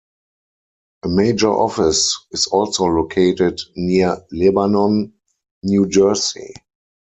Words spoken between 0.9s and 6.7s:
A major office is also located near Lebanon, New Jersey.